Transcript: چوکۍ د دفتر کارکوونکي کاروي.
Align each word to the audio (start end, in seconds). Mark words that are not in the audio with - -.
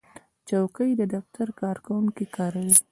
چوکۍ 0.49 0.91
د 0.99 1.01
دفتر 1.13 1.47
کارکوونکي 1.61 2.25
کاروي. 2.35 2.75